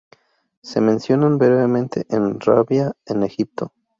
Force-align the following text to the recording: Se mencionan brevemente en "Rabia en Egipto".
Se 0.63 0.81
mencionan 0.81 1.37
brevemente 1.37 2.07
en 2.09 2.39
"Rabia 2.39 2.91
en 3.05 3.21
Egipto". 3.21 3.71